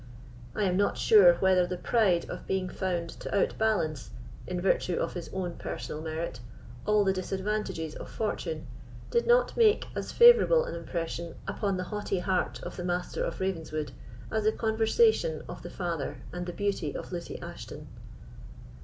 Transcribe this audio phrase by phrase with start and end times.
[0.55, 4.09] I am not sure whether the pride of being found to outbalance,
[4.47, 6.39] in virtue of his own personal merit,
[6.87, 8.65] all the disadvantages of fortune,
[9.11, 13.39] did not make as favourable an impression upon the haughty heart of the Master of
[13.39, 13.91] Ravenswood
[14.31, 17.87] as the conversation of the father and the beauty of Lucy Ashton.